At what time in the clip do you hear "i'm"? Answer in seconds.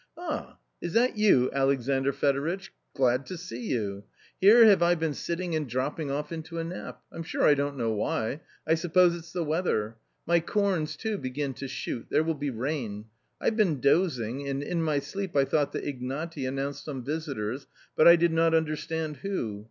7.11-7.21